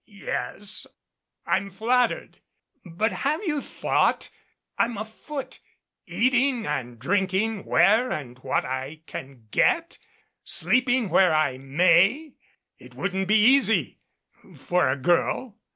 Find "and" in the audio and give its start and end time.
6.65-6.97, 8.09-8.39